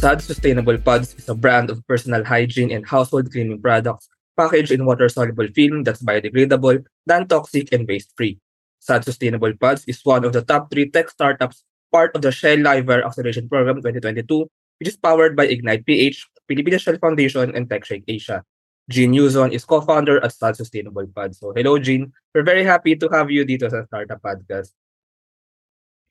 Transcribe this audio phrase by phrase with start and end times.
[0.00, 4.88] Sad Sustainable Pods is a brand of personal hygiene and household cleaning products packaged in
[4.88, 8.40] water-soluble film that's biodegradable, non-toxic, and waste-free.
[8.78, 12.64] Sad Sustainable Pods is one of the top three tech startups part of the Shell
[12.64, 14.48] Liver Acceleration Program 2022,
[14.80, 18.42] which is powered by Ignite PH, Philippine Shell Foundation, and TechShake Asia.
[18.88, 21.40] Jean Newson is co-founder at Sad Sustainable Pods.
[21.40, 22.10] So hello, Jean.
[22.34, 24.72] We're very happy to have you dito sa Startup Podcast.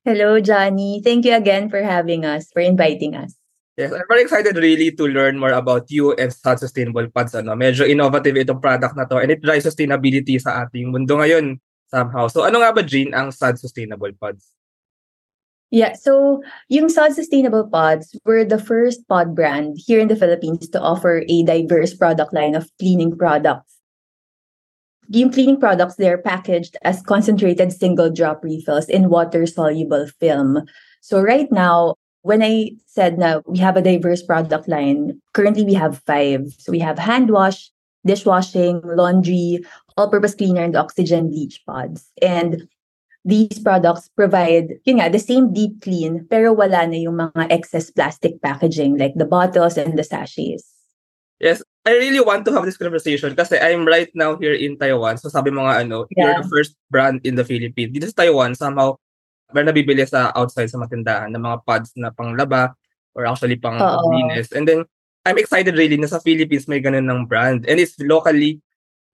[0.06, 1.02] Hello, Johnny.
[1.02, 3.39] Thank you again for having us, for inviting us.
[3.80, 7.32] Yes, I'm very excited really to learn more about you and Sad Sustainable Pods.
[7.32, 7.56] Ano.
[7.56, 12.28] Medyo innovative itong product na to and it drives sustainability sa ating mundo ngayon somehow.
[12.28, 14.52] So ano nga ba, Jean, ang Sustainable Pods?
[15.72, 20.68] Yeah, so yung Sad Sustainable Pods were the first pod brand here in the Philippines
[20.76, 23.80] to offer a diverse product line of cleaning products.
[25.08, 30.68] Yung cleaning products, they're packaged as concentrated single drop refills in water soluble film.
[31.00, 35.74] So right now, when I said now we have a diverse product line, currently we
[35.74, 36.52] have five.
[36.58, 37.72] So we have hand wash,
[38.06, 39.64] dishwashing, laundry,
[39.98, 42.10] all purpose cleaner, and oxygen bleach pods.
[42.22, 42.68] And
[43.26, 47.92] these products provide, yun nga, the same deep clean, pero wala na yung mga excess
[47.92, 50.66] plastic packaging like the bottles and the sachets.
[51.40, 55.16] Yes, I really want to have this conversation kasi I'm right now here in Taiwan.
[55.18, 56.36] So sabi mo nga ano, yeah.
[56.36, 57.96] you're the first brand in the Philippines.
[57.96, 59.00] Dito sa Taiwan, somehow,
[59.54, 62.74] meron nabibili sa outside sa matindahan ng mga pods na panglaba
[63.18, 63.78] or actually pang
[64.14, 64.54] linis.
[64.54, 64.86] And then,
[65.28, 67.68] I'm excited really na sa Philippines may ganun ng brand.
[67.68, 68.62] And it's locally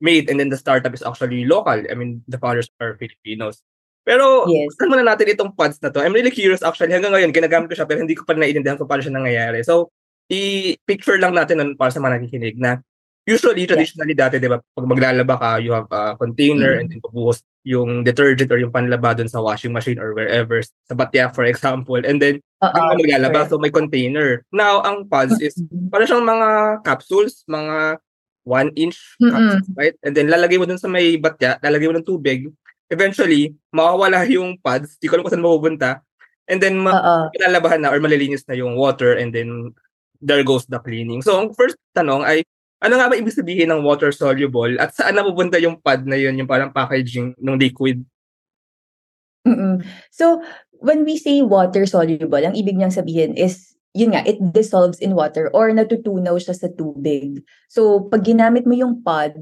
[0.03, 1.75] made and then the startup is actually local.
[1.75, 3.63] I mean, the founders are Filipinos.
[4.05, 4.77] Pero, yes.
[4.77, 5.97] saan muna natin itong pods na to?
[5.97, 6.93] I'm really curious actually.
[6.93, 9.65] Hanggang ngayon, ginagamit ko siya pero hindi ko pa naiintindihan kung paano siya nangyayari.
[9.65, 9.89] So,
[10.29, 12.85] i-picture lang natin nun para sa mga nakikinig na
[13.25, 14.29] usually, traditionally yeah.
[14.29, 16.81] dati, di ba, pag maglalaba ka, you have a container mm-hmm.
[16.81, 20.93] and then bubuhos yung detergent or yung panlaba dun sa washing machine or wherever, sa
[20.93, 21.97] batya, for example.
[21.97, 24.45] And then, uh maglalaba, so may container.
[24.53, 25.89] Now, ang pods is, mm-hmm.
[25.89, 26.49] parang siyang mga
[26.85, 27.97] capsules, mga
[28.45, 29.77] one inch capsules, mm-hmm.
[29.77, 29.95] right?
[30.05, 32.53] And then, lalagay mo dun sa may batya, lalagay mo ng tubig,
[32.93, 36.05] eventually, mawawala yung pads, di ko alam kung saan mapupunta,
[36.45, 39.73] and then ma- na or malilinis na yung water and then
[40.21, 41.21] there goes the cleaning.
[41.21, 42.45] So, ang first tanong ay,
[42.81, 46.35] ano nga ba ibig sabihin ng water soluble at saan napupunta yung pad na yun,
[46.35, 48.03] yung parang packaging ng liquid?
[49.45, 49.85] Mm-mm.
[50.09, 50.41] So,
[50.81, 55.15] when we say water soluble, ang ibig niyang sabihin is yun nga, it dissolves in
[55.15, 57.39] water or natutunaw siya sa tubig.
[57.71, 59.39] So, pag ginamit mo yung pod,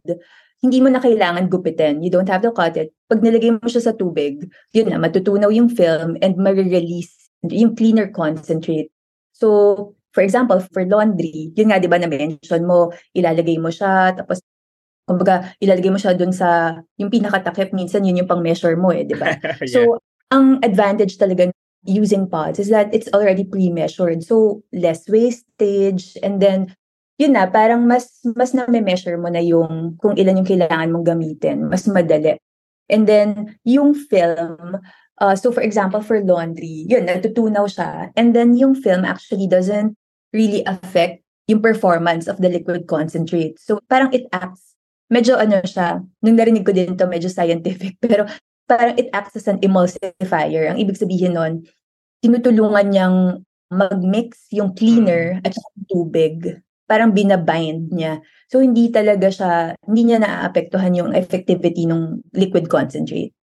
[0.61, 2.05] hindi mo na kailangan gupitin.
[2.05, 2.93] You don't have to cut it.
[3.09, 8.07] Pag nilagay mo siya sa tubig, yun na, matutunaw yung film and ma-release yung cleaner
[8.07, 8.87] concentrate.
[9.35, 14.39] So, for example, for laundry, yun nga, di ba, na-mention mo, ilalagay mo siya, tapos,
[15.09, 19.17] kumbaga, ilalagay mo siya dun sa, yung pinakatakip, minsan yun yung pang-measure mo eh, di
[19.17, 19.33] ba?
[19.41, 19.67] yeah.
[19.67, 21.49] So, ang advantage talaga
[21.83, 24.23] using pods is that it's already pre-measured.
[24.23, 26.71] So, less wastage, and then,
[27.17, 31.69] yun na, parang mas, mas na-measure mo na yung kung ilan yung kailangan mong gamitin.
[31.73, 32.37] Mas madali.
[32.89, 34.77] And then, yung film,
[35.17, 38.13] uh, so for example, for laundry, yun, natutunaw siya.
[38.13, 39.97] And then, yung film actually doesn't
[40.33, 43.55] really affect yung performance of the liquid concentrate.
[43.61, 44.75] So, parang it acts,
[45.13, 48.25] medyo ano siya, nung narinig ko din to medyo scientific, pero
[48.67, 50.71] parang it acts as an emulsifier.
[50.71, 51.63] Ang ibig sabihin nun,
[52.23, 53.17] tinutulungan niyang
[53.73, 58.21] mag-mix yung cleaner at yung tubig parang binabind niya.
[58.51, 63.33] So hindi talaga siya, hindi niya naaapektuhan yung effectivity ng liquid concentrate.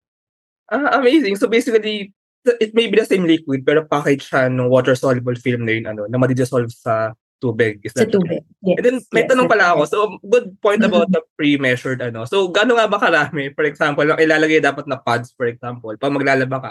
[0.71, 1.35] Ah, amazing.
[1.35, 2.15] So basically,
[2.47, 6.09] it may be the same liquid pero package siya ng water-soluble film na yun, ano,
[6.09, 7.81] na madidissolve sa tubig.
[7.85, 8.77] Is that sa tubig, yes.
[8.77, 9.83] And then, may yes, tanong pala ako.
[9.89, 11.25] So, good point about mm-hmm.
[11.25, 12.29] the pre-measured, ano.
[12.29, 13.53] So, gano'n nga ba karami?
[13.57, 16.71] For example, ang ilalagay dapat na pads, for example, pag maglalaba ka.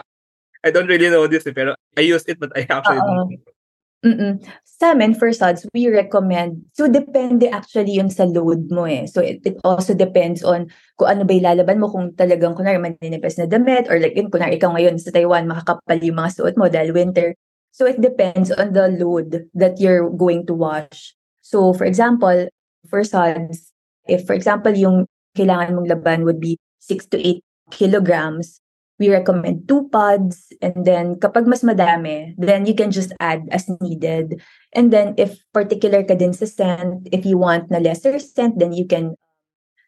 [0.61, 3.29] I don't really know this, eh, pero I use it, but I actually Uh-oh.
[3.29, 3.57] don't know.
[3.99, 4.39] Mm.
[4.79, 9.03] Sa'min, for suds, we recommend, so depende actually yun sa load mo eh.
[9.11, 13.35] So it, it also depends on kung ano ba ilalaban mo, kung talagang kunwari maninipis
[13.35, 16.71] na damit, or like yun, kunwari ikaw ngayon sa Taiwan, makakapal yung mga suot mo
[16.71, 17.35] dahil winter.
[17.75, 21.11] So it depends on the load that you're going to wash.
[21.43, 22.47] So for example,
[22.87, 23.75] for suds,
[24.07, 26.55] if for example yung kailangan mong laban would be
[26.87, 27.43] 6 to 8
[27.75, 28.63] kilograms,
[28.99, 30.51] we recommend two pods.
[30.61, 34.43] And then kapag mas madami, then you can just add as needed.
[34.75, 38.75] And then if particular ka din sa scent, if you want na lesser scent, then
[38.75, 39.15] you can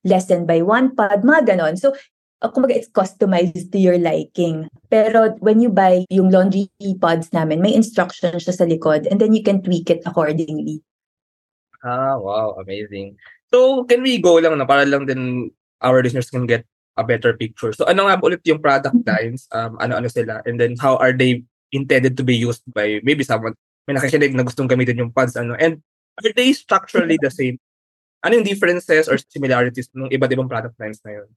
[0.07, 1.77] lessen by one pod, mga ganon.
[1.77, 1.93] So,
[2.41, 4.71] uh, kumbaga it's customized to your liking.
[4.89, 9.35] Pero when you buy yung laundry pods namin, may instructions siya sa likod and then
[9.35, 10.81] you can tweak it accordingly.
[11.83, 13.17] Ah, wow, amazing.
[13.49, 16.63] So, can we go lang na para lang din our listeners can get
[16.97, 17.71] a better picture.
[17.71, 19.11] So ano nga ulit yung product mm-hmm.
[19.11, 23.23] lines, um, ano-ano sila, and then how are they intended to be used by maybe
[23.23, 23.55] someone
[23.87, 25.55] may nakikinig na gustong gamitin yung pods ano.
[25.57, 25.81] And
[26.19, 27.57] are they structurally the same?
[28.21, 31.29] Ano yung differences or similarities ng iba't ibang product lines na yun?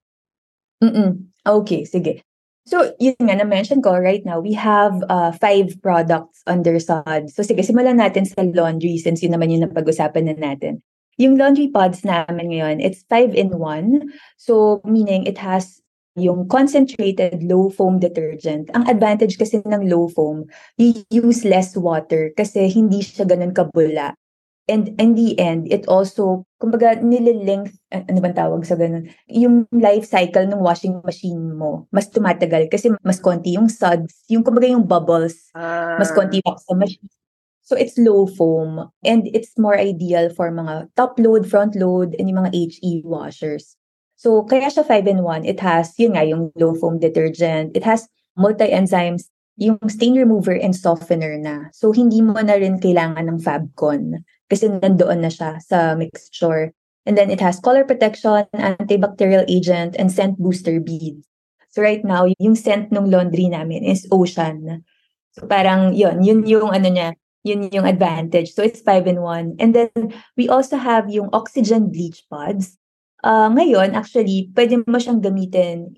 [0.83, 1.11] Mm.
[1.41, 2.21] Okay, sige.
[2.65, 7.29] So, yun nga, na-mention ko, right now, we have uh, five products under SOD.
[7.29, 10.81] So, sige, simulan natin sa laundry since yun naman yung napag-usapan na natin.
[11.17, 14.11] Yung laundry pods namin ngayon, it's five in one.
[14.35, 15.79] So, meaning it has
[16.15, 18.71] yung concentrated low foam detergent.
[18.75, 20.47] Ang advantage kasi ng low foam,
[20.79, 24.15] you use less water kasi hindi siya ganun kabula.
[24.65, 29.07] And in the end, it also, kumbaga, nililength, ano bang tawag sa ganun?
[29.29, 34.41] Yung life cycle ng washing machine mo, mas tumatagal kasi mas konti yung suds, yung
[34.41, 37.05] kumbaga yung bubbles, Ah, mas konti pa sa machine.
[37.65, 42.29] So it's low foam and it's more ideal for mga top load, front load, and
[42.29, 43.73] yung mga HE washers.
[44.21, 45.49] So kaya siya 5 in 1.
[45.49, 47.73] It has, yun nga, yung low foam detergent.
[47.73, 48.05] It has
[48.37, 51.73] multi-enzymes, yung stain remover and softener na.
[51.73, 56.69] So hindi mo na rin kailangan ng Fabcon kasi nandoon na siya sa mixture.
[57.09, 61.25] And then it has color protection, antibacterial agent, and scent booster beads.
[61.73, 64.85] So right now, yung scent ng laundry namin is Ocean.
[65.33, 68.57] So parang yun, yun yung ano niya, yun yung advantage.
[68.57, 69.61] So it's 5 in 1.
[69.61, 69.93] And then
[70.33, 72.81] we also have yung oxygen bleach pods.
[73.21, 75.93] Uh, ngayon, actually, pwede mo siyang gamitin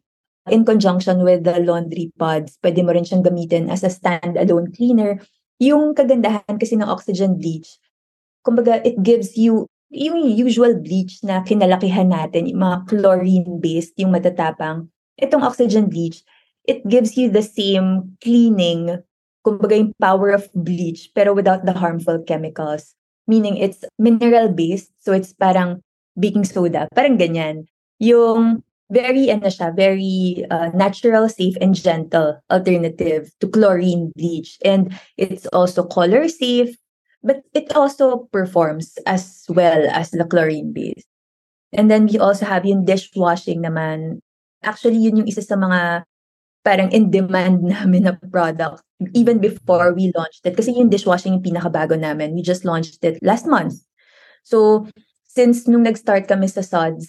[0.51, 2.59] in conjunction with the laundry pods.
[2.59, 5.23] Pwede mo rin siyang gamitin as a standalone cleaner.
[5.63, 7.79] Yung kagandahan kasi ng oxygen bleach,
[8.43, 14.91] kumbaga it gives you yung usual bleach na kinalakihan natin, yung mga chlorine-based, yung matatapang.
[15.15, 16.27] Itong oxygen bleach,
[16.67, 18.99] it gives you the same cleaning,
[19.47, 22.91] kumbaga yung power of bleach, pero without the harmful chemicals.
[23.31, 25.79] Meaning it's mineral-based, so it's parang
[26.19, 27.63] baking soda, parang ganyan.
[28.03, 28.59] Yung
[28.91, 34.59] very, ano siya, very uh, natural, safe, and gentle alternative to chlorine bleach.
[34.63, 36.75] And it's also color safe,
[37.23, 41.03] but it also performs as well as the chlorine base.
[41.75, 44.23] And then we also have yung dishwashing naman.
[44.63, 46.07] Actually, yun yung isa sa mga
[46.67, 48.83] parang in demand namin na product
[49.15, 50.59] even before we launched it.
[50.59, 52.35] Kasi yung dishwashing yung pinakabago namin.
[52.35, 53.79] We just launched it last month.
[54.43, 54.83] So,
[55.23, 57.07] since nung nag-start kami sa SODS,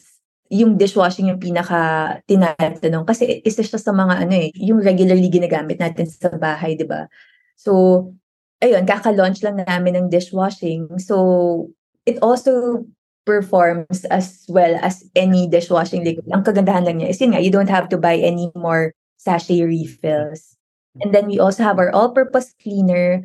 [0.48, 3.02] yung dishwashing yung pinaka tinatanong.
[3.04, 7.10] Kasi isa siya sa mga ano eh, yung regularly ginagamit natin sa bahay, di ba?
[7.58, 8.14] So,
[8.62, 11.02] ayun, kaka-launch lang namin ng dishwashing.
[11.02, 11.68] So,
[12.06, 12.84] it also
[13.28, 16.32] performs as well as any dishwashing liquid.
[16.32, 19.62] Ang kagandahan lang niya is yun nga, you don't have to buy any more sachet
[19.62, 20.56] refills.
[21.02, 23.22] And then we also have our all-purpose cleaner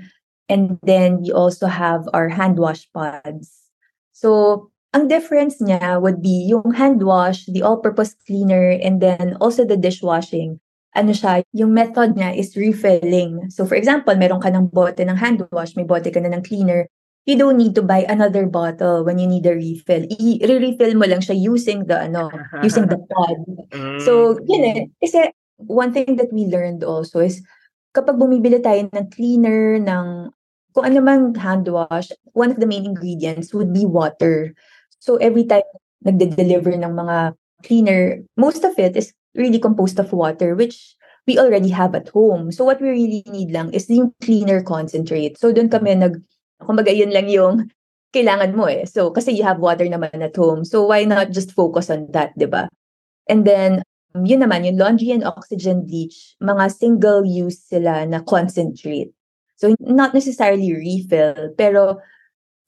[0.49, 3.49] and then we also have our hand wash pods.
[4.11, 9.65] So, ang difference niya would be yung hand wash, the all-purpose cleaner, and then also
[9.65, 10.59] the dishwashing
[10.93, 13.49] ano siya, yung method niya is refilling.
[13.49, 16.45] So for example, meron ka ng bote ng hand wash, may bote ka na ng
[16.45, 16.85] cleaner,
[17.25, 20.05] you don't need to buy another bottle when you need a refill.
[20.21, 22.29] I-refill mo lang siya using the ano,
[22.65, 23.37] using the pod.
[24.05, 24.79] So, yun eh.
[25.01, 25.33] Kasi
[25.67, 27.41] one thing that we learned also is
[27.93, 30.33] kapag bumibili tayo ng cleaner, ng
[30.73, 34.51] kung ano mang hand wash, one of the main ingredients would be water.
[34.97, 35.65] So every time
[36.01, 37.17] nagde-deliver ng mga
[37.63, 42.51] cleaner, most of it is really composed of water, which we already have at home.
[42.51, 45.37] So what we really need lang is yung cleaner concentrate.
[45.39, 46.19] So doon kami nag,
[46.59, 47.69] kumbaga yun lang yung
[48.11, 48.83] kailangan mo eh.
[48.89, 50.65] So kasi you have water naman at home.
[50.65, 52.67] So why not just focus on that, di ba?
[53.29, 53.85] And then,
[54.21, 59.09] yun naman, yung laundry and oxygen bleach, mga single-use sila na concentrate.
[59.57, 61.97] So not necessarily refill, pero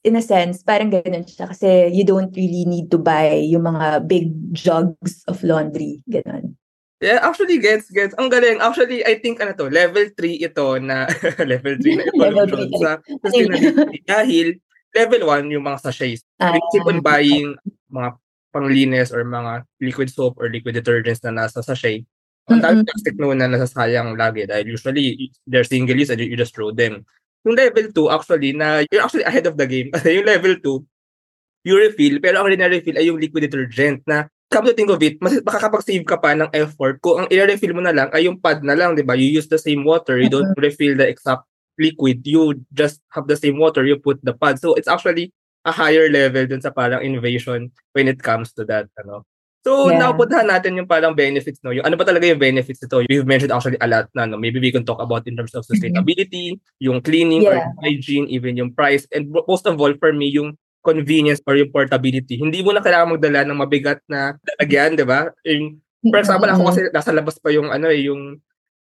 [0.06, 4.06] in a sense, parang ganun siya kasi you don't really need to buy yung mga
[4.06, 6.02] big jugs of laundry.
[6.06, 6.58] Ganun.
[7.04, 8.16] Yeah, actually, gets, gets.
[8.16, 8.64] Ang galing.
[8.64, 11.06] Actually, I think, ano to, level 3 ito na,
[11.52, 14.00] level 3 na evolution sa sustainability.
[14.08, 14.58] Dahil,
[14.96, 16.24] level 1, yung mga sachets.
[16.40, 17.60] Ah, We keep on buying
[17.92, 18.16] mga
[18.56, 22.08] panglinis or mga liquid soap or liquid detergents na nasa sachet.
[22.48, 22.88] Ang dami Mm-mm.
[22.88, 27.04] plastic noon na nasasayang lagi dahil usually they're single use and you just throw them.
[27.44, 29.92] Yung level 2, actually, na you're actually ahead of the game.
[29.92, 34.70] Kasi yung level 2, you refill, pero ang refill ay yung liquid detergent na come
[34.70, 37.92] to think of it, mas makakapag-save ka pa ng effort kung ang i-refill mo na
[37.92, 39.18] lang ay yung pad na lang, di ba?
[39.18, 41.44] You use the same water, you don't refill the exact
[41.76, 44.62] liquid, you just have the same water, you put the pad.
[44.62, 45.34] So it's actually
[45.66, 49.26] a higher level dun sa parang innovation when it comes to that, ano.
[49.66, 49.98] So, Yeah.
[49.98, 51.74] now puntahan natin yung parang benefits, no?
[51.74, 53.02] Yung ano ba talaga yung benefits nito?
[53.10, 54.38] We've mentioned actually a lot na, no?
[54.38, 57.74] Maybe we can talk about in terms of sustainability, yung cleaning or Yeah.
[57.82, 60.54] hygiene, even yung price, and most of all, for me, yung
[60.86, 62.38] convenience or yung portability.
[62.38, 65.34] Hindi mo na kailangan magdala ng mabigat na lalagyan, di ba?
[65.50, 65.82] Yung,
[66.14, 68.38] for example, ako kasi nasa labas pa yung ano eh, yung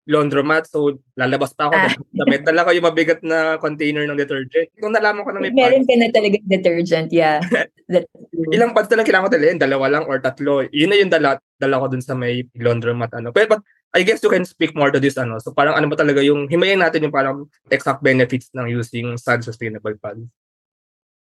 [0.06, 0.70] laundromat.
[0.70, 1.74] So, lalabas pa ako.
[1.74, 1.94] Ah.
[2.14, 2.46] Damit.
[2.46, 4.70] Dala ko yung mabigat na container ng detergent.
[4.78, 5.90] Kung nalaman ko na may Meron pads.
[5.90, 7.42] ka na talaga detergent, yeah.
[8.54, 9.58] Ilang pads na lang kailangan ko dalhin?
[9.58, 10.62] Dalawa lang or tatlo.
[10.70, 13.10] Yun na yung dala, dala ko dun sa may laundromat.
[13.18, 13.34] Ano.
[13.34, 15.18] But, but I guess you can speak more to this.
[15.18, 15.42] Ano.
[15.42, 19.42] So, parang ano ba talaga yung, himayin natin yung parang exact benefits ng using sun
[19.42, 20.22] sustainable pads.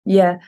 [0.06, 0.38] Yeah.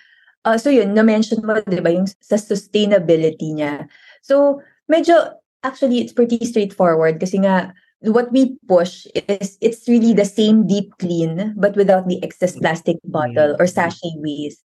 [0.46, 3.90] Uh, so yun, na-mention mo, di ba, yung sa sustainability niya.
[4.22, 5.34] So, medyo,
[5.66, 10.94] actually, it's pretty straightforward kasi nga, what we push is it's really the same deep
[10.98, 14.62] clean but without the excess plastic bottle or sachet waste.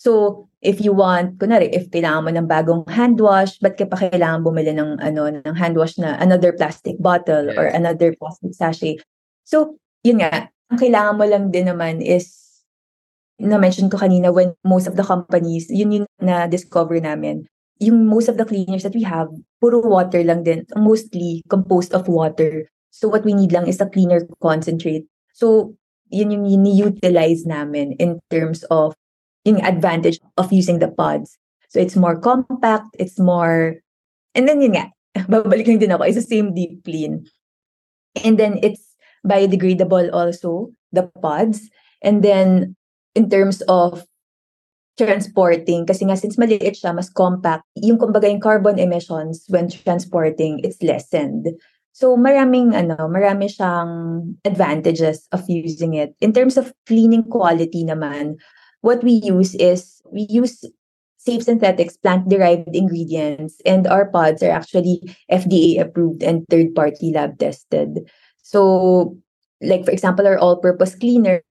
[0.00, 4.00] So, if you want, kunwari, if kailangan mo ng bagong hand wash, ba't ka pa
[4.00, 7.60] kailangan bumili ng, ano, ng hand wash na another plastic bottle yes.
[7.60, 9.04] or another plastic sachet?
[9.44, 12.32] So, yun nga, ang kailangan mo lang din naman is,
[13.36, 17.44] na-mention ko kanina, when most of the companies, yun yung na-discover namin,
[17.80, 22.06] yung most of the cleaners that we have, puro water lang din, mostly composed of
[22.06, 22.68] water.
[22.92, 25.08] So what we need lang is a cleaner concentrate.
[25.32, 25.74] So
[26.12, 28.92] yun yung ini-utilize namin in terms of
[29.48, 31.40] yung advantage of using the pods.
[31.72, 33.80] So it's more compact, it's more,
[34.34, 34.92] and then yun nga,
[35.32, 37.24] babalik lang din ako, it's the same deep clean.
[38.20, 38.92] And then it's
[39.24, 41.70] biodegradable also, the pods.
[42.02, 42.76] And then
[43.14, 44.04] in terms of
[44.98, 50.60] transporting kasi nga since maliit siya, mas compact, yung kumbaga yung carbon emissions when transporting,
[50.62, 51.48] it's lessened.
[51.92, 56.14] So maraming ano, marami siyang advantages of using it.
[56.20, 58.40] In terms of cleaning quality naman,
[58.80, 60.64] what we use is we use
[61.20, 68.08] safe synthetics plant-derived ingredients and our pods are actually FDA approved and third-party lab tested.
[68.40, 69.20] So
[69.60, 71.44] like for example, our all-purpose cleaner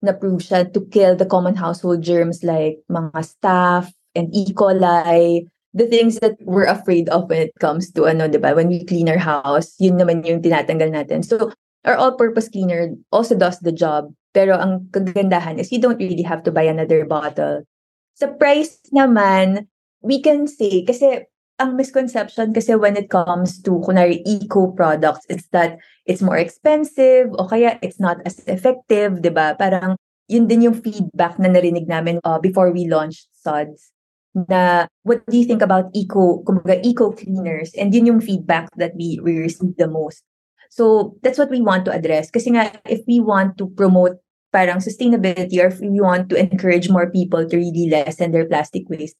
[0.00, 4.52] na-prove siya to kill the common household germs like mga staph and E.
[4.52, 8.56] coli, the things that we're afraid of when it comes to ano, di ba?
[8.56, 11.22] When we clean our house, yun naman yung tinatanggal natin.
[11.22, 11.52] So,
[11.84, 14.12] our all-purpose cleaner also does the job.
[14.30, 17.66] Pero ang kagandahan is you don't really have to buy another bottle.
[18.14, 19.66] Sa price naman,
[20.02, 21.26] we can say, kasi
[21.60, 25.76] ang misconception kasi when it comes to kunwari eco products, it's that
[26.08, 29.52] it's more expensive o kaya it's not as effective, 'di ba?
[29.60, 33.92] Parang yun din yung feedback na narinig namin uh, before we launched Suds.
[34.32, 38.96] Na what do you think about eco kumbaga eco cleaners and yun yung feedback that
[38.96, 40.24] we we receive the most.
[40.72, 42.32] So that's what we want to address.
[42.32, 44.16] Kasi nga if we want to promote
[44.50, 48.88] parang sustainability or if we want to encourage more people to really lessen their plastic
[48.90, 49.14] waste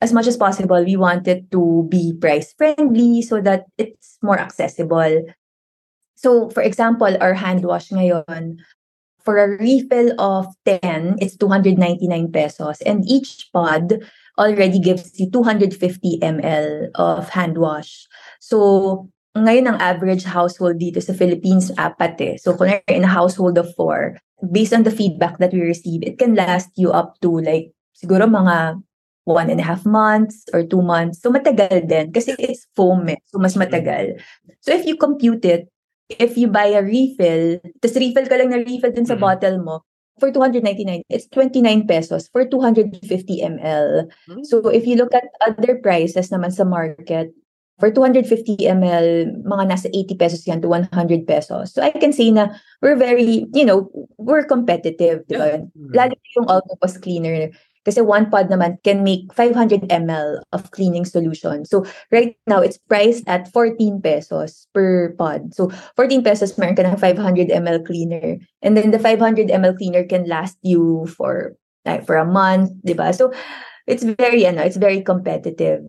[0.00, 4.38] as much as possible, we want it to be price friendly so that it's more
[4.38, 5.24] accessible.
[6.16, 8.60] So, for example, our hand wash ngayon,
[9.24, 12.80] for a refill of 10, it's 299 pesos.
[12.82, 14.00] And each pod
[14.38, 15.76] already gives you 250
[16.20, 18.08] ml of hand wash.
[18.40, 22.34] So, ngayon ang average household dito sa Philippines, apat eh.
[22.40, 24.16] So, kung in a household of four,
[24.48, 28.24] based on the feedback that we receive, it can last you up to like siguro
[28.24, 28.80] mga
[29.24, 31.20] one and a half months or two months.
[31.20, 33.20] So matagal din kasi it's foam eh.
[33.28, 34.20] So mas matagal.
[34.60, 35.68] So if you compute it,
[36.08, 39.22] if you buy a refill, tas refill ka lang na refill din sa mm-hmm.
[39.22, 39.76] bottle mo,
[40.18, 44.10] for 299, it's 29 pesos for 250 ml.
[44.28, 44.44] Mm-hmm.
[44.44, 47.32] So if you look at other prices naman sa market,
[47.80, 50.92] for 250 ml, mga nasa 80 pesos yan to 100
[51.24, 51.72] pesos.
[51.72, 52.52] So I can say na
[52.84, 53.88] we're very, you know,
[54.20, 55.56] we're competitive, di ba?
[55.56, 55.64] Yeah.
[55.64, 55.92] Mm-hmm.
[55.96, 57.48] Lalo yung all-purpose cleaner
[57.90, 61.66] Kasi one pod naman can make 500 ml of cleaning solution.
[61.66, 61.82] So
[62.14, 65.50] right now, it's priced at 14 pesos per pod.
[65.50, 68.38] So 14 pesos, meron ka ng 500 ml cleaner.
[68.62, 72.94] And then the 500 ml cleaner can last you for like for a month, di
[72.94, 73.10] ba?
[73.10, 73.34] So
[73.90, 75.82] it's very, ano, it's very competitive.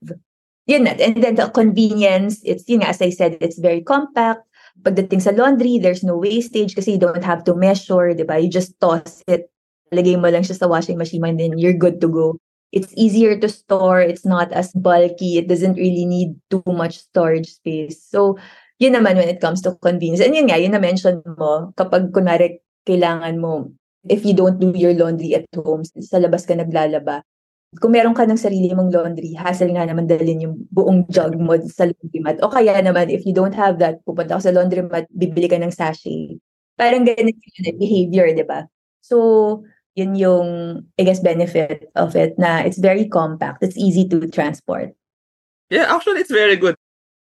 [0.66, 0.98] Yun na.
[0.98, 4.42] And then the convenience, it's, yun as I said, it's very compact.
[4.82, 8.42] Pagdating sa laundry, there's no wastage kasi you don't have to measure, di ba?
[8.42, 9.54] You just toss it
[9.92, 12.40] lagay mo lang siya sa washing machine and then you're good to go.
[12.72, 14.00] It's easier to store.
[14.00, 15.36] It's not as bulky.
[15.36, 18.00] It doesn't really need too much storage space.
[18.00, 18.40] So,
[18.80, 20.24] yun naman when it comes to convenience.
[20.24, 23.76] And yun nga, yun na-mention mo, kapag kunwari kailangan mo,
[24.08, 27.22] if you don't do your laundry at home, sa labas ka naglalaba,
[27.80, 31.56] kung meron ka ng sarili mong laundry, hassle nga naman dalhin yung buong jug mo
[31.72, 32.40] sa laundromat.
[32.44, 35.72] O kaya naman, if you don't have that, pupunta ka sa laundromat, bibili ka ng
[35.72, 36.40] sachet.
[36.76, 38.68] Parang ganun yung behavior, di ba?
[39.00, 39.64] So,
[39.96, 40.48] yun yung,
[41.00, 43.64] I guess, benefit of it na it's very compact.
[43.64, 44.96] It's easy to transport.
[45.70, 46.76] Yeah, actually, it's very good.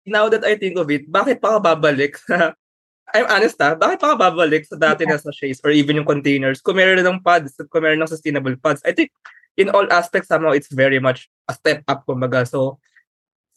[0.06, 2.54] Now that I think of it, bakit pa ka babalik sa
[3.14, 5.18] I'm honest ha, bakit pa ka babalik sa dati yeah.
[5.18, 8.82] na sachets or even yung containers kung meron ng pods, kung meron ng sustainable pods.
[8.86, 9.10] I think
[9.58, 12.46] in all aspects somehow it's very much a step up kumbaga.
[12.46, 12.78] So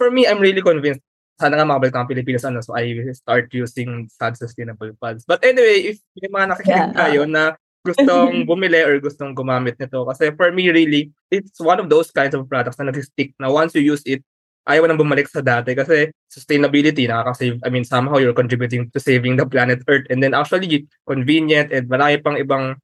[0.01, 1.05] for me, I'm really convinced
[1.37, 5.25] sana nga makabalik ang Pilipinas ano, so I start using sad sustainable pads.
[5.25, 6.93] But anyway, if may mga nakikinig Yeah.
[6.93, 11.91] tayo na gustong bumili or gustong gumamit nito, kasi for me really, it's one of
[11.91, 14.23] those kinds of products na nag-stick na once you use it,
[14.63, 19.35] ayaw nang bumalik sa dati kasi sustainability, nakaka-save, I mean, somehow you're contributing to saving
[19.35, 22.79] the planet Earth and then actually convenient and marami pang ibang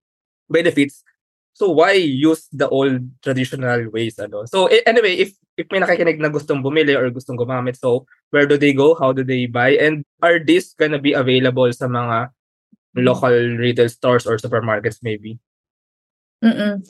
[0.52, 1.08] benefits.
[1.56, 4.20] So why use the old traditional ways?
[4.20, 4.48] Ano?
[4.48, 8.56] So anyway, if if may nakikinig na gustong bumili or gustong gumamit, so where do
[8.56, 8.96] they go?
[8.96, 9.76] How do they buy?
[9.76, 12.32] And are these gonna be available sa mga
[12.96, 15.40] local retail stores or supermarkets maybe?
[16.44, 16.84] Mm.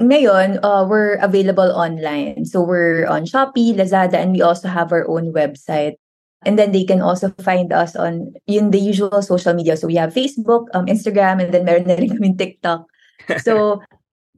[0.00, 2.44] Ngayon, uh, we're available online.
[2.44, 5.94] So we're on Shopee, Lazada, and we also have our own website.
[6.42, 9.76] And then they can also find us on in the usual social media.
[9.76, 12.86] So we have Facebook, um, Instagram, and then meron na rin kami TikTok.
[13.46, 13.78] So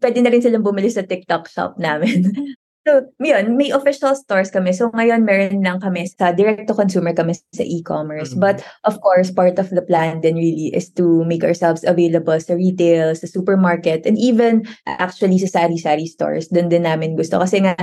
[0.05, 2.29] pwede na rin silang bumili sa TikTok shop namin.
[2.87, 4.73] so, yun, may official stores kami.
[4.77, 8.37] So ngayon meron lang kami sa direct to consumer kami sa e-commerce.
[8.37, 8.41] Mhm.
[8.41, 12.55] But of course, part of the plan then really is to make ourselves available sa
[12.55, 16.53] retail, sa supermarket, and even actually sa sari-sari stores.
[16.53, 17.41] Doon din namin gusto.
[17.41, 17.75] Kasi nga,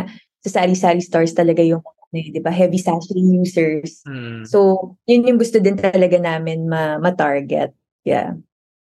[0.45, 1.81] sa sari-sari stores talaga yung
[2.11, 4.03] eh, di ba, heavy sachet users.
[4.03, 4.43] Hmm.
[4.43, 7.71] So, yun yung gusto din talaga namin ma- ma-target.
[8.03, 8.35] Yeah.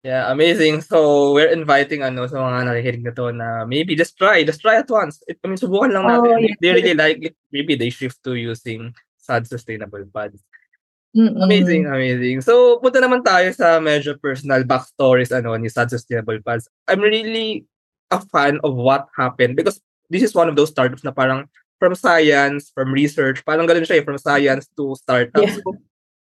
[0.04, 0.84] Yeah, amazing.
[0.84, 4.76] So, we're inviting ano sa mga nakikinig na to na maybe just try, just try
[4.76, 5.24] at once.
[5.24, 6.28] It, I mean, subukan lang natin.
[6.28, 6.60] Oh, If yeah.
[6.60, 10.44] they really like it, maybe they shift to using sad sustainable pads.
[11.16, 11.40] Mm-mm.
[11.40, 12.44] Amazing, amazing.
[12.44, 16.68] So, punta naman tayo sa medyo personal backstories ano, ni Sad Sustainable Pads.
[16.84, 17.64] I'm really
[18.12, 19.80] a fan of what happened because
[20.12, 21.48] this is one of those startups na parang
[21.80, 25.48] from science, from research, parang ganun siya eh, from science to startup.
[25.48, 25.56] Yeah.
[25.64, 25.80] So,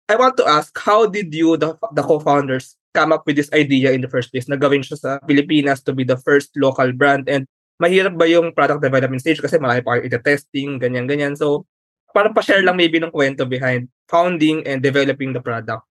[0.08, 3.94] I want to ask, how did you, the, the co-founders, come up with this idea
[3.94, 7.30] in the first place na gawin siya sa Pilipinas to be the first local brand
[7.30, 7.46] and
[7.78, 11.38] mahirap ba yung product development stage kasi marami pa kayo ita-testing, ganyan-ganyan.
[11.38, 11.62] So,
[12.10, 15.86] parang pa-share lang maybe ng kwento behind founding and developing the product.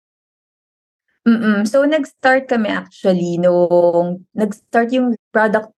[1.27, 1.67] Mm.
[1.67, 5.71] So nag-start kami actually nung nag-start yung product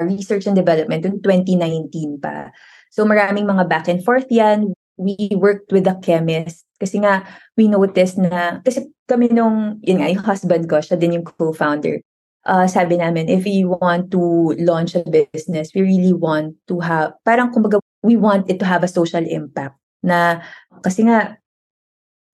[0.00, 2.52] research and development noong 2019 pa.
[2.92, 4.72] So maraming mga back and forth yan.
[4.96, 7.24] We worked with a chemist kasi nga
[7.56, 12.00] we noticed na kasi kami nung yun nga yung husband ko siya din yung co-founder.
[12.46, 17.16] Uh, sabi namin if we want to launch a business, we really want to have
[17.26, 19.74] parang kumbaga we want it to have a social impact
[20.06, 20.38] na
[20.86, 21.34] kasi nga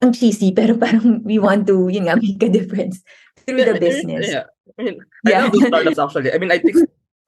[0.04, 3.00] ang cheesy pero parang we want to yun nga make a difference
[3.46, 4.28] through the business.
[4.28, 4.46] Yeah.
[4.78, 5.46] I mean, Yeah.
[5.46, 6.30] I love startups actually.
[6.34, 6.76] I mean, I think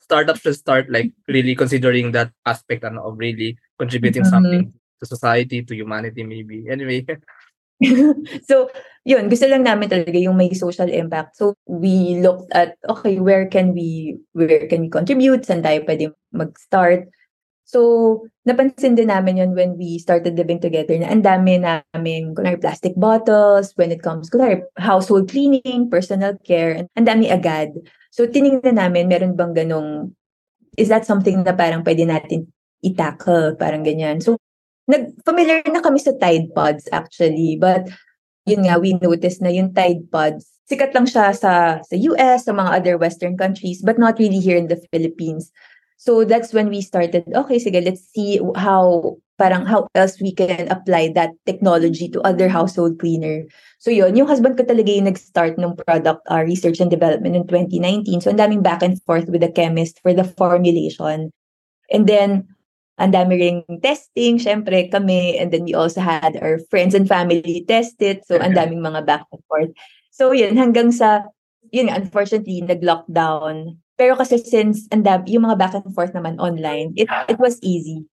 [0.05, 4.31] startups should start like really considering that aspect ano, of really contributing Mhm.
[4.31, 4.65] something
[5.01, 6.67] to society, to humanity maybe.
[6.71, 7.07] Anyway,
[8.49, 8.71] so,
[9.03, 11.37] yun, gusto lang namin talaga yung may social impact.
[11.37, 15.43] So, we looked at, okay, where can we, where can we contribute?
[15.45, 17.11] Saan tayo pwede mag-start?
[17.65, 22.61] So, napansin din namin yun when we started living together na ang dami namin, kunwari
[22.61, 27.73] plastic bottles, when it comes, kunwari household cleaning, personal care, ang dami agad.
[28.13, 30.13] So, tinignan namin, meron bang ganong,
[30.77, 32.53] is that something na parang pwede natin
[32.85, 34.21] i-tackle, parang ganyan.
[34.21, 34.37] So,
[34.89, 37.89] nag-familiar na kami sa Tide Pods actually, but
[38.45, 42.53] yun nga, we noticed na yung Tide Pods, sikat lang siya sa, sa US, sa
[42.53, 45.53] mga other Western countries, but not really here in the Philippines.
[45.97, 50.69] So that's when we started, okay, sige, let's see how, parang how else we can
[50.69, 53.49] apply that technology to other household cleaner.
[53.81, 57.49] So yun, yung husband ko talaga yung nag-start ng product uh, research and development in
[57.49, 58.21] 2019.
[58.21, 61.33] So ang daming back and forth with the chemist for the formulation.
[61.89, 62.54] And then,
[62.99, 67.65] ang dami ring testing, syempre kami, and then we also had our friends and family
[67.67, 68.23] test it.
[68.27, 69.73] So, ang daming mga back and forth.
[70.15, 71.27] So, yun, hanggang sa,
[71.75, 73.79] yun, unfortunately, nag-lockdown.
[73.99, 77.59] Pero kasi since ang dami, yung mga back and forth naman online, it, it was
[77.63, 78.07] easy.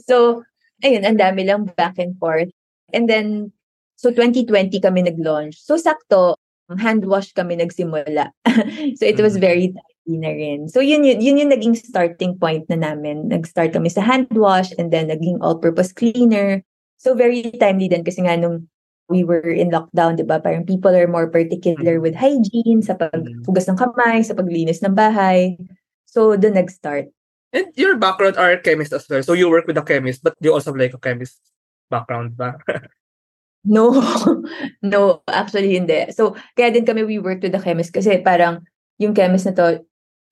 [0.00, 0.44] So,
[0.84, 2.48] ayun, ang dami lang back and forth.
[2.92, 3.52] And then,
[3.96, 5.60] so 2020 kami nag-launch.
[5.60, 6.36] So, sakto,
[6.78, 8.32] hand wash kami nagsimula.
[8.98, 9.44] so, it was Mhm.
[9.44, 9.66] very
[10.08, 10.68] na rin.
[10.68, 13.28] So, yun, yun, yun yung naging starting point na namin.
[13.28, 16.64] Nag-start kami sa hand wash and then naging all-purpose cleaner.
[16.96, 18.66] So, very timely din kasi nga nung
[19.10, 20.38] we were in lockdown, di ba?
[20.38, 22.02] Parang people are more particular Mhm.
[22.02, 25.58] with hygiene, sa paghugas ng kamay, sa paglinis ng bahay.
[26.06, 27.10] So, doon nag-start.
[27.50, 29.26] and your background are chemist as well.
[29.26, 31.42] So you work with a chemist, but you also have like a chemist
[31.90, 32.54] background ba?
[33.66, 33.90] No,
[34.86, 36.08] no, actually hindi.
[36.14, 38.64] So, kaya din kami we worked with the chemist kasi parang
[38.96, 39.66] yung chemist na to,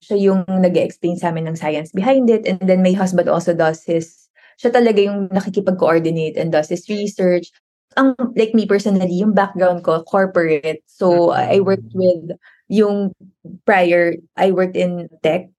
[0.01, 2.47] siya yung nag explain sa amin ng science behind it.
[2.47, 4.29] And then my husband also does his,
[4.61, 7.51] siya talaga yung nakikipag-coordinate and does his research.
[7.97, 10.83] Ang, like me personally, yung background ko, corporate.
[10.87, 12.37] So, I worked with
[12.69, 13.17] yung
[13.67, 15.51] prior, I worked in tech.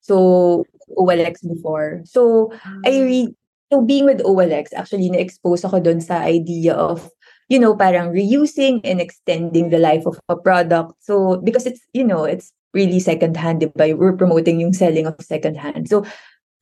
[0.00, 0.64] So,
[0.96, 2.02] OLX before.
[2.04, 2.52] So,
[2.86, 3.36] I re-
[3.68, 7.12] So being with OLX, actually na-expose ako dun sa idea of,
[7.52, 10.96] you know, parang reusing and extending the life of a product.
[11.04, 13.96] So because it's, you know, it's really secondhand, diba?
[13.96, 15.88] We're promoting yung selling of secondhand.
[15.88, 16.04] So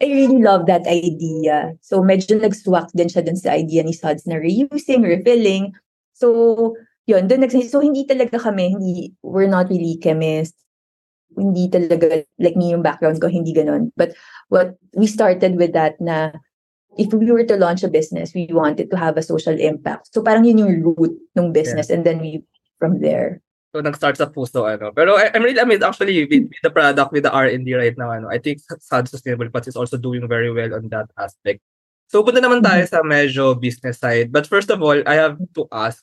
[0.02, 1.72] I really love that idea.
[1.80, 5.72] So medyo nag-swak din siya dun sa idea ni Suds na reusing, refilling.
[6.12, 6.76] So
[7.08, 10.58] yun, dun nag so hindi talaga kami, hindi, we're not really chemists.
[11.36, 13.92] Hindi talaga, like me yung background ko, hindi ganun.
[13.96, 14.12] But
[14.48, 16.32] what we started with that na
[16.96, 20.12] if we were to launch a business, we wanted to have a social impact.
[20.12, 21.96] So parang yun yung root ng business yeah.
[21.96, 22.44] and then we
[22.78, 23.40] from there.
[23.76, 24.88] So nag-start sa puso ano.
[24.96, 28.08] Pero I, I'm really amazed actually with, with the product with the R&D right now
[28.08, 28.32] ano.
[28.32, 31.60] I think Sad Sustainable Pots is also doing very well on that aspect.
[32.08, 32.96] So punta naman tayo mm-hmm.
[32.96, 34.32] sa medyo business side.
[34.32, 36.00] But first of all, I have to ask,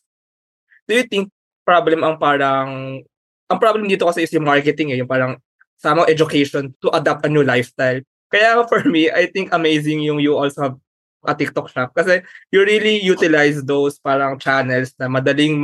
[0.85, 1.33] do you think
[1.65, 3.01] problem ang parang
[3.49, 5.41] ang problem dito kasi is yung marketing eh, yung parang
[5.81, 8.05] somehow education to adapt a new lifestyle.
[8.29, 10.77] Kaya for me, I think amazing yung you also have
[11.25, 12.21] a TikTok shop kasi
[12.53, 15.57] you really utilize those parang channels na madaling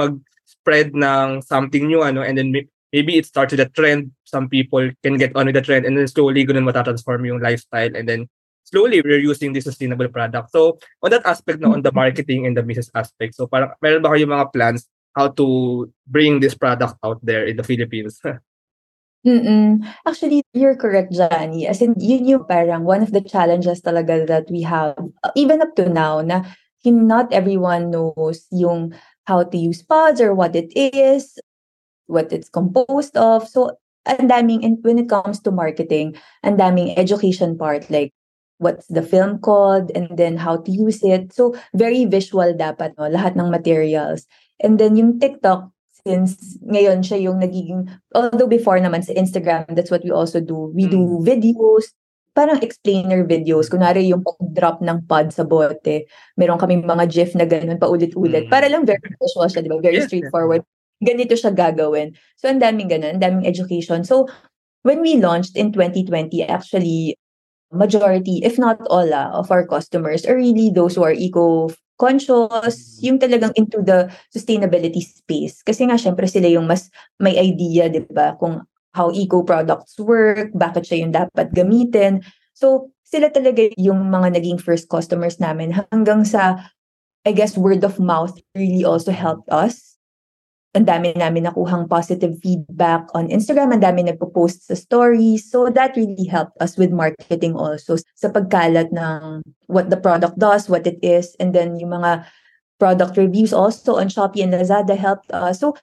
[0.59, 2.51] mag-spread ng something new ano and then
[2.91, 5.97] maybe it starts with a trend some people can get on with the trend and
[5.97, 8.27] then slowly ganun matatransform yung lifestyle and then
[8.63, 12.57] slowly we're using this sustainable product so on that aspect na on the marketing and
[12.57, 16.95] the business aspect so parang meron ba kayo mga plans how to bring this product
[17.01, 18.19] out there in the Philippines
[19.27, 19.83] Mm.
[20.07, 21.67] Actually, you're correct, Johnny.
[21.67, 25.59] As in, yun yung parang one of the challenges talaga that we have, uh, even
[25.59, 26.47] up to now, na
[26.87, 31.37] not everyone knows yung how to use pods or what it is,
[32.07, 33.47] what it's composed of.
[33.47, 38.11] So, ang daming, and when it comes to marketing, ang daming education part, like
[38.57, 41.33] what's the film called, and then how to use it.
[41.33, 43.09] So, very visual dapat, no?
[43.09, 44.25] lahat ng materials.
[44.59, 45.71] And then yung TikTok,
[46.03, 50.71] since ngayon siya yung nagiging, although before naman sa Instagram, that's what we also do.
[50.73, 51.23] We do mm.
[51.23, 51.91] videos,
[52.39, 53.67] parang explainer videos.
[53.67, 56.07] Kunwari yung pag-drop ng pod sa bote.
[56.39, 58.47] Meron kaming mga gif na ganun paulit-ulit.
[58.47, 58.51] Mm.
[58.51, 59.83] Para lang very visual siya, di ba?
[59.83, 60.63] Very straightforward.
[61.03, 62.15] Ganito siya gagawin.
[62.39, 64.07] So, ang daming ganun, ang daming education.
[64.07, 64.31] So,
[64.87, 67.19] when we launched in 2020, actually,
[67.75, 72.95] majority, if not all, ah, of our customers are really those who are eco conscious,
[73.03, 75.59] yung talagang into the sustainability space.
[75.59, 76.87] Kasi nga, syempre sila yung mas
[77.19, 82.25] may idea, di ba, kung how eco products work, bakit siya yung dapat gamitin.
[82.53, 86.57] So, sila talaga yung mga naging first customers namin hanggang sa,
[87.25, 89.89] I guess, word of mouth really also helped us
[90.77, 95.49] ang dami namin nakuhang positive feedback on Instagram, ang dami nagpo-post sa stories.
[95.49, 100.69] So that really helped us with marketing also sa pagkalat ng what the product does,
[100.69, 102.21] what it is, and then yung mga
[102.77, 105.57] product reviews also on Shopee and Lazada helped us.
[105.57, 105.73] So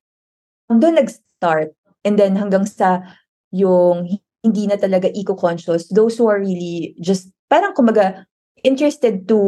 [0.70, 1.75] doon nag-start.
[2.06, 3.02] And then hanggang sa
[3.50, 8.22] yung hindi na talaga eco-conscious, those who are really just parang kumaga
[8.62, 9.38] interested to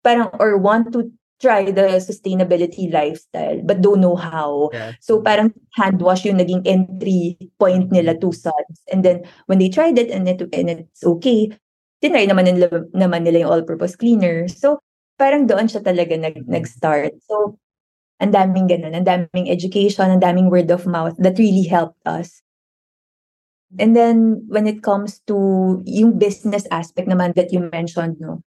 [0.00, 4.70] parang or want to try the sustainability lifestyle but don't know how.
[4.72, 4.92] Yeah.
[4.98, 8.82] So parang hand wash yung naging entry point nila to suds.
[8.90, 11.52] And then when they tried it and, it, and it's okay,
[12.02, 14.48] tinry naman nila, naman nila yung all-purpose cleaner.
[14.48, 14.82] So
[15.14, 16.52] parang doon siya talaga nag, mm-hmm.
[16.52, 17.14] nag-start.
[17.30, 17.58] So
[18.18, 22.42] ang daming ganun, ang daming education, ang daming word of mouth that really helped us.
[23.78, 28.40] And then when it comes to yung business aspect naman that you mentioned, no,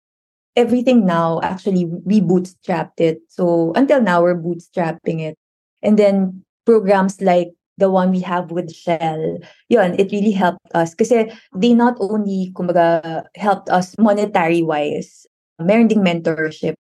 [0.56, 3.20] everything now, actually, we bootstrapped it.
[3.28, 5.36] So until now, we're bootstrapping it.
[5.84, 10.96] And then programs like the one we have with Shell, yun, it really helped us.
[10.96, 15.28] Kasi they not only, kumbaga, helped us monetary-wise,
[15.60, 16.76] meron ding mentorship.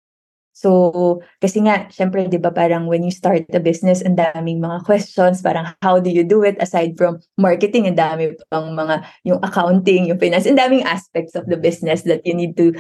[0.58, 4.89] So, kasi nga, syempre, di ba, parang when you start a business, ang daming mga
[4.89, 9.38] questions, parang how do you do it aside from marketing, ang dami pang mga, yung
[9.46, 12.74] accounting, yung finance, ang daming aspects of the business that you need to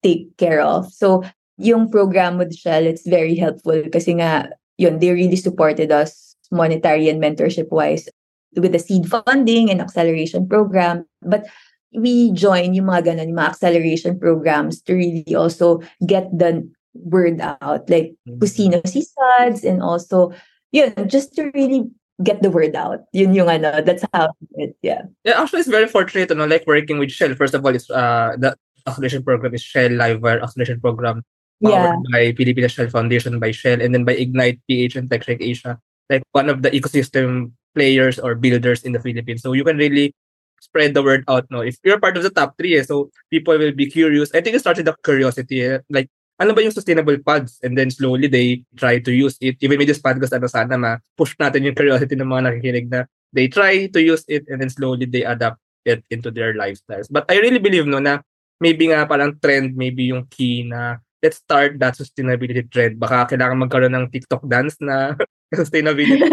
[0.00, 0.88] take care of.
[0.88, 1.20] So,
[1.60, 4.48] yung program with Shell, it's very helpful kasi nga,
[4.80, 8.08] yun, they really supported us monetary and mentorship-wise
[8.56, 11.04] with the seed funding and acceleration program.
[11.20, 11.44] But
[11.92, 17.40] we join yung mga ganun, yung mga acceleration programs to really also get the word
[17.40, 17.88] out.
[17.90, 18.86] Like, mm-hmm.
[18.86, 20.32] Si Suds and also,
[20.72, 21.90] yun, just to really
[22.22, 23.06] get the word out.
[23.12, 25.02] Yun yung ano, that's how it, yeah.
[25.24, 27.34] Yeah, actually it's very fortunate, you know, like working with Shell.
[27.34, 31.22] First of all, it's uh the acceleration program is Shell Livewire acceleration program
[31.62, 32.10] powered yeah.
[32.10, 35.78] by Philippine Shell Foundation by Shell and then by Ignite PH and TechShrek Asia,
[36.10, 39.42] like one of the ecosystem players or builders in the Philippines.
[39.42, 40.14] So you can really
[40.60, 41.46] spread the word out.
[41.50, 44.34] No, if you're part of the top three, eh, so people will be curious.
[44.34, 47.58] I think it started the curiosity, eh, like ano ba yung sustainable pods?
[47.66, 49.58] And then slowly they try to use it.
[49.60, 53.50] Even with this podcast, ano sana ma-push natin yung curiosity ng mga nakikinig na they
[53.50, 57.10] try to use it and then slowly they adapt it into their lifestyles.
[57.10, 58.22] But I really believe no na
[58.62, 63.02] maybe nga parang trend, maybe yung key na let's start that sustainability trend.
[63.02, 65.18] Baka kailangan magkaroon ng TikTok dance na
[65.58, 66.22] sustainability.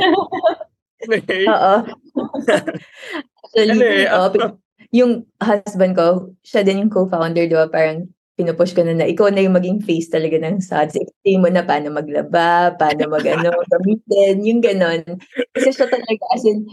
[1.50, 1.76] Oo.
[3.46, 4.58] Actually, Ano eh, oo, ah, pin-
[4.96, 7.68] yung husband ko, siya din yung co-founder, di ba?
[7.68, 11.00] Parang pinupush ko na na ikaw na yung maging face talaga ng SADS.
[11.00, 15.02] Explain mo na paano maglaba, paano mag ano, gamitin, yung ganon.
[15.56, 16.68] Kasi siya talaga, as in,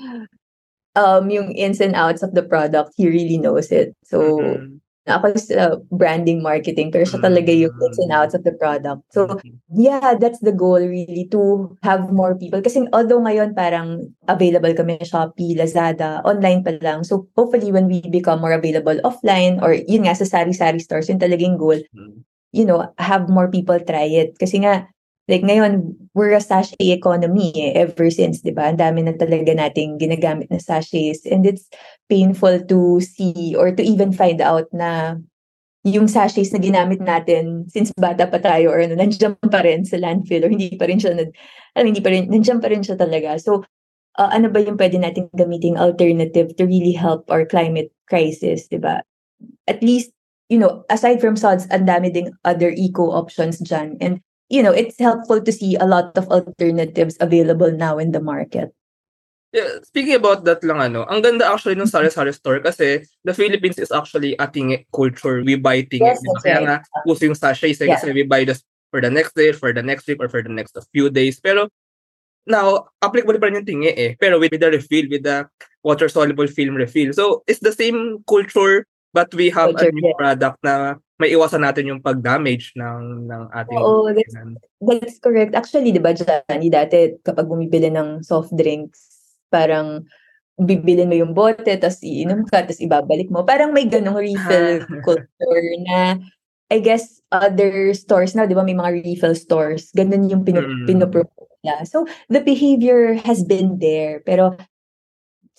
[0.98, 3.94] um, yung ins and outs of the product, he really knows it.
[4.04, 4.81] So, Mhm.
[5.08, 9.02] Ako sa branding marketing, pero siya talaga yung ins and outs of the product.
[9.10, 9.58] So, Mhm.
[9.74, 12.62] yeah, that's the goal really to have more people.
[12.62, 17.02] Kasi although ngayon parang available kami sa Shopee, Lazada, online pa lang.
[17.02, 21.18] So, hopefully when we become more available offline or yun nga sa sari-sari stores, yun
[21.18, 22.22] talagang goal, Mhm.
[22.52, 24.36] you know, have more people try it.
[24.38, 24.91] Kasi nga,
[25.28, 28.70] like ngayon, we're a sachet economy eh, ever since, di ba?
[28.70, 31.70] Ang dami na talaga nating ginagamit na sachets and it's
[32.10, 35.16] painful to see or to even find out na
[35.86, 39.98] yung sachets na ginamit natin since bata pa tayo or ano, nandiyan pa rin sa
[39.98, 41.30] landfill or hindi pa rin siya, nad,
[41.74, 43.38] alam, hindi pa rin, nandiyan pa rin siya talaga.
[43.38, 43.62] So,
[44.18, 48.78] uh, ano ba yung pwede natin gamiting alternative to really help our climate crisis, di
[48.78, 49.02] ba?
[49.66, 50.10] At least,
[50.50, 53.98] you know, aside from sods, ang dami ding other eco options dyan.
[54.02, 54.18] And,
[54.52, 58.68] you know, it's helpful to see a lot of alternatives available now in the market.
[59.52, 63.80] Yeah, speaking about that lang ano, ang ganda actually ng sari-sari store kasi the Philippines
[63.80, 64.48] is actually a
[64.92, 65.40] culture.
[65.44, 66.04] We buy tinge.
[66.04, 66.40] Yes, diba?
[66.44, 66.64] Kaya right.
[66.68, 67.96] nga, puso yung sachets eh, Yeah.
[67.96, 70.52] kasi we buy this for the next day, for the next week, or for the
[70.52, 71.40] next few days.
[71.40, 71.68] Pero
[72.48, 74.16] now, applicable pa rin yung tinge eh.
[74.20, 75.48] Pero with the refill, with the
[75.84, 77.12] water-soluble film refill.
[77.12, 80.18] So, it's the same culture but we have a Culture, new yeah.
[80.18, 80.74] product na
[81.20, 84.34] may iwasan natin yung pag-damage ng, ng ating Oo, that's,
[84.82, 85.54] that's correct.
[85.54, 89.12] Actually, di ba, Johnny, dati kapag bumibili ng soft drinks,
[89.52, 90.02] parang
[90.58, 93.46] bibilin mo yung bote, tapos iinom ka, tapos ibabalik mo.
[93.46, 96.18] Parang may ganong refill culture na
[96.72, 99.92] I guess other stores now, di ba, may mga refill stores.
[99.92, 100.88] Ganun yung pinu- Mm.
[100.88, 101.84] pinopromote nila.
[101.84, 104.24] So, the behavior has been there.
[104.24, 104.56] Pero,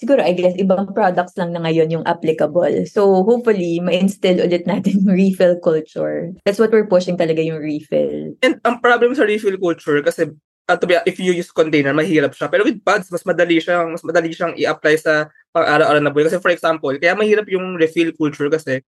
[0.04, 2.84] siguro, I guess, ibang products lang na ngayon yung applicable.
[2.92, 6.36] So, hopefully, ma-instill ulit natin yung refill culture.
[6.44, 8.36] That's what we're pushing talaga yung refill.
[8.44, 10.36] And ang problem sa refill culture kasi
[10.68, 12.52] uh, to be, if you use container, mahirap siya.
[12.52, 16.28] Pero with pads, mas madali siyang mas madali siyang i-apply sa pang-araw-araw na buhay.
[16.28, 18.84] Kasi for example, kaya mahirap yung refill culture kasi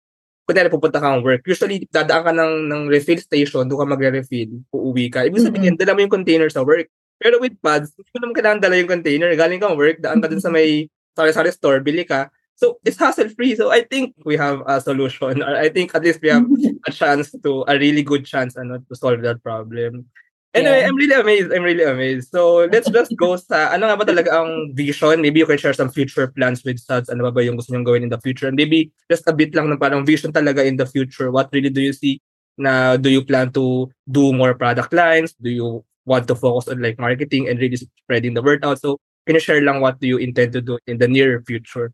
[0.43, 5.08] kunyari pupunta kang work, usually dadaan ka ng, ng refill station, doon ka magre-refill, uuwi
[5.08, 5.23] ka.
[5.23, 6.91] Ibig sabihin, dala mo yung container sa work.
[7.15, 9.32] Pero with pads, hindi mo naman kailangan dala yung container.
[9.39, 12.30] Galing kang work, daan ka dun sa may sari-sari store, bili ka.
[12.56, 13.56] So, it's hassle-free.
[13.56, 15.41] So, I think we have a solution.
[15.41, 16.45] Or I think at least we have
[16.88, 20.06] a chance to, a really good chance ano, to solve that problem.
[20.54, 20.88] Anyway, Yeah.
[20.88, 21.49] I'm really amazed.
[21.52, 22.30] I'm really amazed.
[22.30, 25.17] So, let's just go sa, ano nga ba talaga ang vision?
[25.21, 27.10] Maybe you can share some future plans with SUDS.
[27.10, 28.45] Ano ba ba yung gusto nyong gawin in the future?
[28.47, 31.34] And maybe just a bit lang ng parang vision talaga in the future.
[31.34, 32.21] What really do you see?
[32.54, 35.34] Na do you plan to do more product lines?
[35.41, 38.78] Do you want to focus on like marketing and really spreading the word out?
[38.78, 41.92] So, can you share lang what do you intend to do in the near future?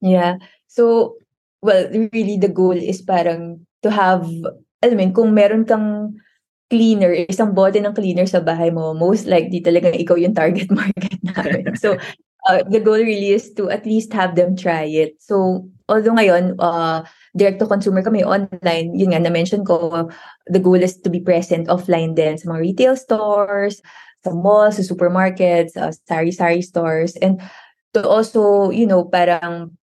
[0.00, 0.42] Yeah.
[0.66, 1.16] So,
[1.62, 4.26] well, really the goal is parang to have,
[4.82, 6.18] alam mo kung meron kang
[6.72, 11.20] cleaner, isang bote ng cleaner sa bahay mo, most likely talagang ikaw yung target market
[11.20, 11.76] namin.
[11.76, 12.00] So,
[12.48, 15.20] uh, the goal really is to at least have them try it.
[15.20, 17.04] So, although ngayon, uh,
[17.36, 20.08] direct to consumer kami online, yun nga, na-mention ko,
[20.48, 23.84] the goal is to be present offline din sa mga retail stores,
[24.22, 27.42] sa malls, sa supermarkets, sa sari-sari stores, and
[27.92, 29.74] to also, you know, parang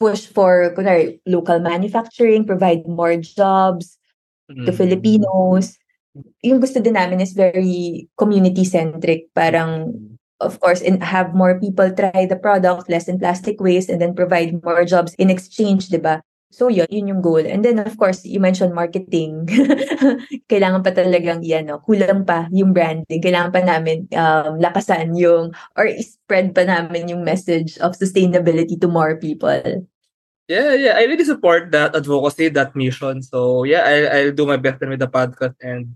[0.00, 3.96] push for kunwari, local manufacturing, provide more jobs
[4.48, 4.76] to Mm.
[4.76, 5.76] Filipinos.
[6.44, 9.28] Yung gusto din namin is very community-centric.
[9.36, 9.92] Parang,
[10.40, 14.16] of course, and have more people try the product, less in plastic waste, and then
[14.16, 16.20] provide more jobs in exchange, di ba?
[16.56, 17.44] So yun, yun yung goal.
[17.44, 19.44] And then, of course, you mentioned marketing.
[20.50, 23.20] Kailangan pa talagang, yan, no, kulang pa yung branding.
[23.20, 28.88] Kailangan pa namin um, lakasan yung, or spread pa namin yung message of sustainability to
[28.88, 29.84] more people.
[30.48, 30.96] Yeah, yeah.
[30.96, 33.20] I really support that advocacy, that mission.
[33.20, 35.92] So yeah, I, I'll do my best with the podcast and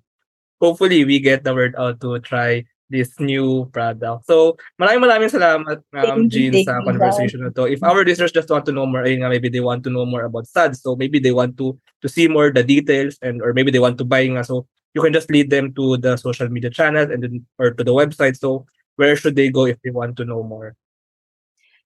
[0.60, 4.26] hopefully we get the word out to try this new product.
[4.26, 7.70] So maraming maraming salamat, um, Jean, sa conversation na to.
[7.70, 10.04] If our listeners just want to know more, ayun nga, maybe they want to know
[10.04, 10.82] more about SADS.
[10.82, 13.96] So maybe they want to to see more the details and or maybe they want
[14.02, 14.44] to buy nga.
[14.44, 17.84] So you can just lead them to the social media channels and then or to
[17.86, 18.36] the website.
[18.36, 18.66] So
[18.98, 20.74] where should they go if they want to know more?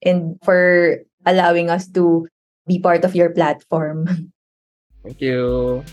[0.00, 2.24] and for allowing us to
[2.64, 4.08] be part of your platform.
[5.04, 5.84] Thank you.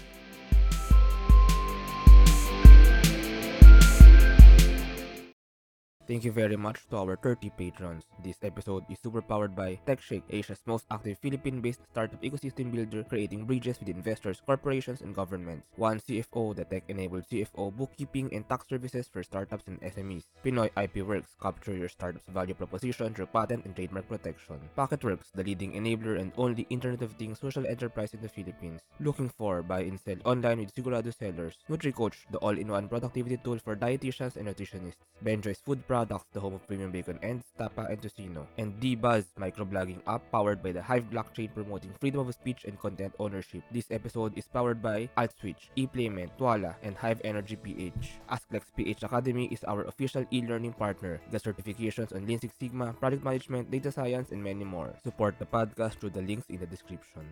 [6.08, 8.06] Thank you very much to our 30 patrons.
[8.24, 13.44] This episode is super powered by TechShake, Asia's most active Philippine-based startup ecosystem builder creating
[13.44, 15.68] bridges with investors, corporations, and governments.
[15.76, 20.24] One CFO, the tech-enabled CFO, bookkeeping, and tax services for startups and SMEs.
[20.46, 24.62] Pinoy IP Works, capture your startup's value proposition through patent and trademark protection.
[24.78, 28.80] Pocketworks, the leading enabler and only Internet of Things social enterprise in the Philippines.
[29.02, 31.58] Looking for, buy and sell online with Sigurado sellers.
[31.70, 35.04] NutriCoach, the all-in-one productivity tool for dietitians and nutritionists.
[35.22, 38.46] Benjoy's food products, the home of premium bacon and Tapa and Tocino.
[38.62, 43.14] And D-Buzz, microblogging app powered by the Hive blockchain promoting freedom of speech and content
[43.18, 43.64] ownership.
[43.72, 48.22] This episode is powered by AltSwitch, ePlayment, Twala, and Hive Energy PH.
[48.30, 51.20] Asklex PH Academy is our official e-learning partner.
[51.32, 54.94] Get certifications on Lean Six Sigma, project management, data science, and many more.
[55.04, 57.26] Support the podcast through the links in the description.